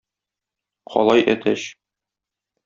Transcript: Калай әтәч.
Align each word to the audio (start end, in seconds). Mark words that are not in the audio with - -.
Калай 0.95 1.25
әтәч. 1.35 1.67